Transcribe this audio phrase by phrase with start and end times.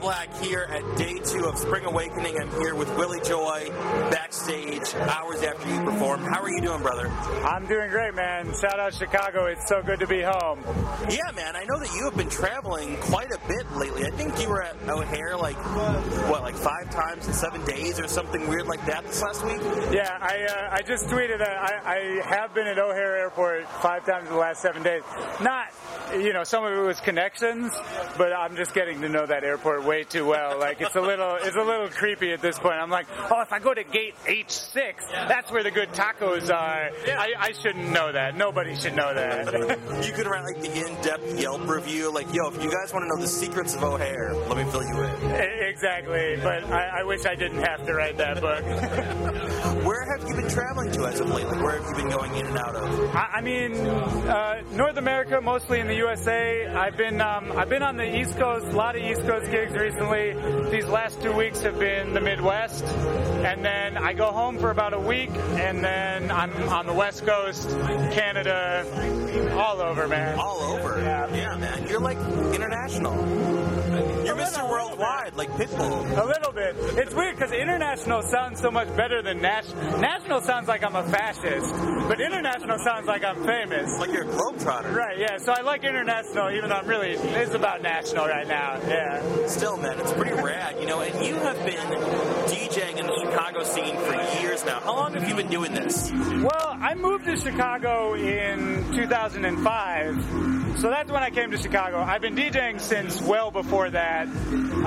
[0.00, 2.40] Black here at day two of Spring Awakening.
[2.40, 3.68] I'm here with Willy Joy
[4.10, 6.20] backstage hours after you perform.
[6.20, 7.08] How are you doing, brother?
[7.08, 8.46] I'm doing great, man.
[8.54, 9.44] Shout out Chicago.
[9.46, 10.64] It's so good to be home.
[11.10, 11.54] Yeah, man.
[11.54, 14.06] I know that you have been traveling quite a bit lately.
[14.06, 15.56] I think you were at O'Hare like
[16.30, 19.60] what, like five times in seven days or something weird like that this last week.
[19.92, 24.06] Yeah, I uh, I just tweeted that I, I have been at O'Hare Airport five
[24.06, 25.02] times in the last seven days.
[25.42, 25.68] Not
[26.14, 27.72] you know, some of it was connections,
[28.16, 30.56] but I'm just getting to know that airport way too well.
[30.58, 32.76] Like it's a little, it's a little creepy at this point.
[32.76, 34.94] I'm like, oh, if I go to gate H6,
[35.26, 36.90] that's where the good tacos are.
[37.08, 38.36] I, I shouldn't know that.
[38.36, 39.46] Nobody should know that.
[40.06, 43.08] you could write like the in-depth Yelp review, like, yo, if you guys want to
[43.08, 45.30] know the secrets of O'Hare, let me fill you in.
[45.32, 48.64] Eh, Exactly, but I, I wish I didn't have to write that book.
[49.86, 51.46] Where have you been traveling to as of late?
[51.46, 53.14] Like, where have you been going in and out of?
[53.14, 56.66] I, I mean, uh, North America, mostly in the USA.
[56.66, 59.72] I've been um, I've been on the East Coast, a lot of East Coast gigs
[59.72, 60.34] recently.
[60.70, 64.92] These last two weeks have been the Midwest, and then I go home for about
[64.92, 67.70] a week, and then I'm on the West Coast,
[68.10, 68.84] Canada,
[69.54, 70.36] all over, man.
[70.38, 71.00] All over.
[71.00, 71.86] Yeah, yeah man.
[71.86, 72.18] You're like
[72.54, 73.59] international.
[75.00, 76.22] Worldwide, like Pitbull.
[76.22, 76.76] A little bit.
[76.98, 79.98] It's weird because international sounds so much better than national.
[79.98, 81.74] National sounds like I'm a fascist,
[82.06, 83.98] but international sounds like I'm famous.
[83.98, 84.94] Like you're a globetrotter.
[84.94, 85.38] Right, yeah.
[85.38, 88.78] So I like international, even though I'm really, it's about national right now.
[88.86, 89.46] Yeah.
[89.46, 91.88] Still, man, it's pretty rad, you know, and you have been
[92.48, 94.80] DJing in the Chicago scene for years now.
[94.80, 96.12] How long have you been doing this?
[96.12, 100.60] Well, I moved to Chicago in 2005.
[100.78, 101.98] So that's when I came to Chicago.
[101.98, 104.28] I've been DJing since well before that.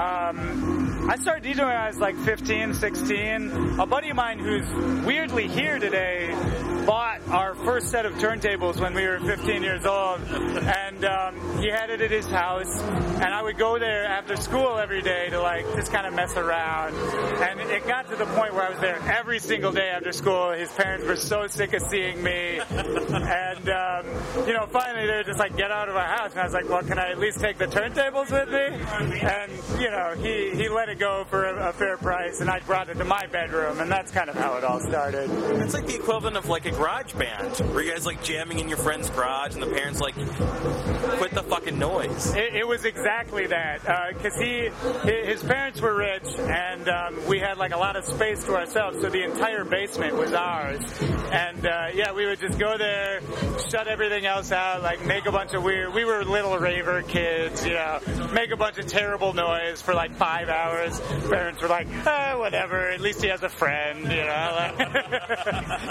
[0.00, 3.80] Um, I started DJing when I was like 15, 16.
[3.80, 4.66] A buddy of mine who's
[5.04, 6.30] weirdly here today
[6.86, 11.68] bought our first set of turntables when we were 15 years old, and um, he
[11.68, 12.80] had it at his house.
[12.80, 16.36] And I would go there after school every day to like just kind of mess
[16.36, 16.94] around.
[17.42, 20.52] And it got to the point where I was there every single day after school.
[20.52, 25.24] His parents were so sick of seeing me, and um, you know, finally they were
[25.24, 27.18] just like, "Get out of our house." And I was like, "Well, can I at
[27.18, 31.44] least take the turntables with me?" And you know, he he let it go for
[31.46, 34.36] a, a fair price, and I brought it to my bedroom, and that's kind of
[34.36, 35.30] how it all started.
[35.62, 38.68] It's like the equivalent of like a garage band, where you guys like jamming in
[38.68, 42.34] your friend's garage, and the parents like, quit the fucking noise.
[42.34, 43.80] It, it was exactly that,
[44.14, 44.70] because uh, he,
[45.26, 49.00] his parents were rich, and um, we had like a lot of space to ourselves,
[49.00, 50.80] so the entire basement was ours.
[51.32, 53.20] And uh, yeah, we would just go there,
[53.70, 55.94] shut everything else out, like make a bunch of weird.
[55.94, 58.00] We were little raver kids, you know,
[58.32, 61.00] make a bunch of terrible noise for like five hours.
[61.28, 62.90] Parents were like, eh, whatever.
[62.90, 64.74] At least he has a friend, you know.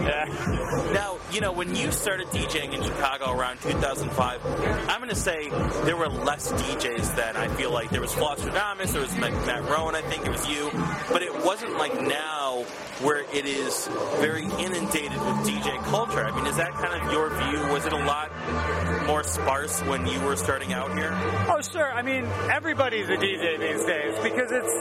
[0.00, 0.61] yeah.
[0.92, 4.46] Now, you know, when you started DJing in Chicago around 2005,
[4.88, 5.48] I'm going to say
[5.84, 7.36] there were less DJs then.
[7.36, 10.70] I feel like there was Flosstradamus, there was Matt Roan, I think it was you,
[11.10, 12.64] but it wasn't like now
[13.02, 13.88] where it is
[14.20, 16.24] very inundated with DJ culture.
[16.24, 17.72] I mean, is that kind of your view?
[17.72, 18.30] Was it a lot
[19.06, 21.10] more sparse when you were starting out here?
[21.48, 21.92] Oh, sure.
[21.92, 24.72] I mean, everybody's a DJ these days because it's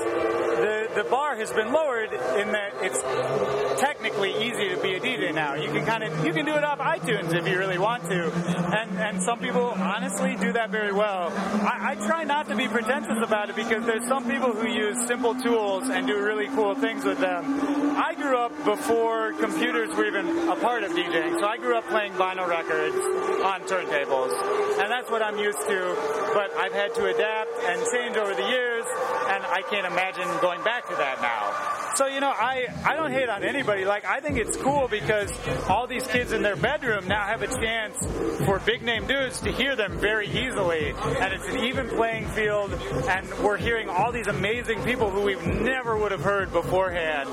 [0.61, 5.33] the the bar has been lowered in that it's technically easy to be a DJ
[5.33, 5.55] now.
[5.55, 8.31] You can kind of you can do it off iTunes if you really want to,
[8.31, 11.31] and and some people honestly do that very well.
[11.65, 14.97] I, I try not to be pretentious about it because there's some people who use
[15.07, 17.95] simple tools and do really cool things with them.
[17.97, 21.87] I grew up before computers were even a part of DJing, so I grew up
[21.87, 22.95] playing vinyl records
[23.43, 24.31] on turntables,
[24.79, 25.95] and that's what I'm used to.
[26.33, 28.85] But I've had to adapt and change over the years,
[29.29, 31.50] and I can't imagine going back to that now.
[32.01, 33.85] So you know, I I don't hate on anybody.
[33.85, 35.31] Like I think it's cool because
[35.69, 37.95] all these kids in their bedroom now have a chance
[38.43, 42.73] for big name dudes to hear them very easily, and it's an even playing field.
[43.07, 47.29] And we're hearing all these amazing people who we never would have heard beforehand.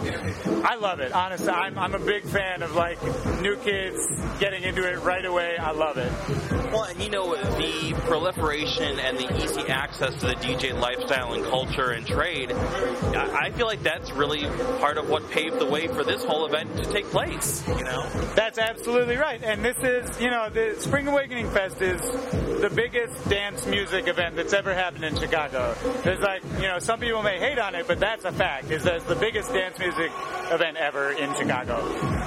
[0.67, 1.13] I love it.
[1.13, 3.03] Honestly, I'm I'm a big fan of like
[3.41, 4.07] new kids
[4.39, 5.57] getting into it right away.
[5.57, 6.13] I love it.
[6.71, 7.33] Well, and you know
[7.69, 12.53] the proliferation and the easy access to the DJ lifestyle and culture and trade.
[12.53, 14.47] I feel like that's really
[14.79, 17.67] part of what paved the way for this whole event to take place.
[17.69, 19.43] You know, that's absolutely right.
[19.43, 22.01] And this is, you know, the Spring Awakening Fest is
[22.61, 25.75] the biggest dance music event that's ever happened in Chicago.
[26.05, 28.71] There's like, you know, some people may hate on it, but that's a fact.
[28.71, 30.11] Is that it's the biggest dance music
[30.51, 31.77] event ever in Chicago,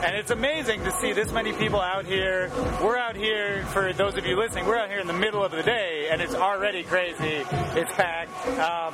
[0.03, 2.51] and it's amazing to see this many people out here.
[2.81, 4.65] We're out here for those of you listening.
[4.65, 7.43] We're out here in the middle of the day, and it's already crazy.
[7.75, 8.47] It's packed.
[8.59, 8.93] Um,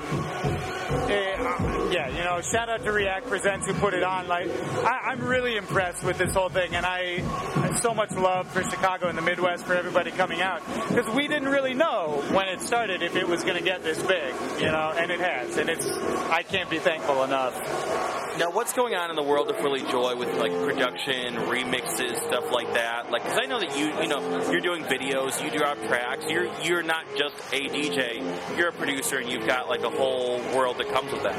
[0.89, 4.27] uh, yeah, you know, shout out to React Presents who put it on.
[4.27, 4.49] Like,
[4.83, 7.23] I, I'm really impressed with this whole thing, and I
[7.81, 11.49] so much love for Chicago and the Midwest for everybody coming out because we didn't
[11.49, 14.93] really know when it started if it was going to get this big, you know,
[14.95, 18.16] and it has, and it's I can't be thankful enough.
[18.37, 22.51] Now, what's going on in the world of Willy Joy with like production, remixes, stuff
[22.51, 23.09] like that?
[23.09, 26.23] Like, because I know that you, you know, you're doing videos, you drop tracks.
[26.29, 28.21] You're you're not just a DJ.
[28.55, 31.33] You're a producer, and you've got like a whole world that comes with that.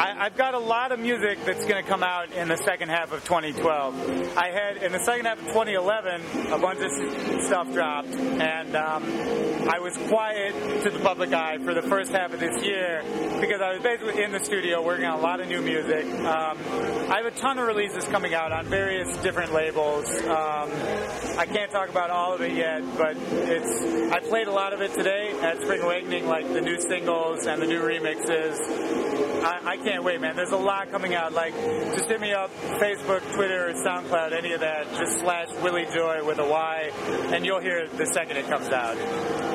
[0.00, 2.88] I, I've got a lot of music that's going to come out in the second
[2.88, 4.36] half of 2012.
[4.36, 9.04] I had in the second half of 2011 a bunch of stuff dropped, and um,
[9.70, 13.04] I was quiet to the public eye for the first half of this year
[13.40, 16.06] because I was basically in the studio working on a lot of new music.
[16.06, 20.08] Um, I have a ton of releases coming out on various different labels.
[20.22, 20.70] Um,
[21.36, 24.80] I can't talk about all of it yet, but it's I played a lot of
[24.80, 29.29] it today at Spring Awakening, like the new singles and the new remixes.
[29.42, 30.36] I, I can't wait, man.
[30.36, 31.32] There's a lot coming out.
[31.32, 34.86] Like, just hit me up, Facebook, Twitter, SoundCloud, any of that.
[34.96, 36.90] Just slash Willy Joy with a Y,
[37.32, 38.96] and you'll hear it the second it comes out.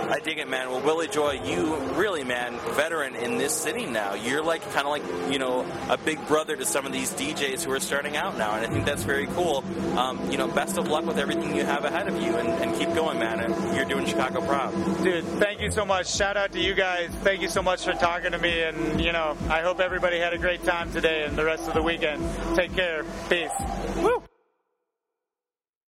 [0.09, 0.69] I dig it, man.
[0.69, 4.13] Well, Willy Joy, you really, man, veteran in this city now.
[4.13, 7.63] You're like kind of like you know a big brother to some of these DJs
[7.63, 9.63] who are starting out now, and I think that's very cool.
[9.97, 12.75] Um, you know, best of luck with everything you have ahead of you, and, and
[12.77, 13.39] keep going, man.
[13.39, 14.73] And you're doing Chicago proud.
[15.03, 16.15] Dude, thank you so much.
[16.15, 17.09] Shout out to you guys.
[17.23, 20.31] Thank you so much for talking to me, and you know, I hope everybody had
[20.31, 22.23] a great time today and the rest of the weekend.
[22.55, 23.03] Take care.
[23.27, 23.51] Peace.
[23.97, 24.24] Woo!